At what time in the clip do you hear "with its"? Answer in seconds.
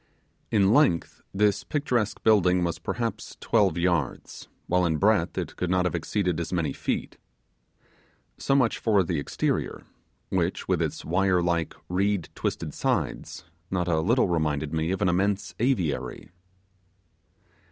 10.67-11.05